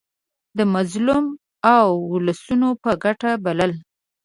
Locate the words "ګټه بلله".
3.03-3.77